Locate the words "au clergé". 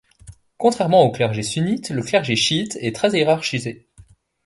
1.05-1.43